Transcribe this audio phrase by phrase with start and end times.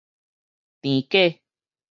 [0.81, 1.37] 甜粿